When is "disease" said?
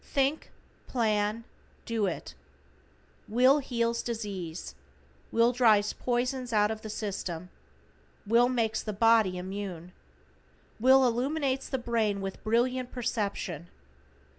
4.01-4.73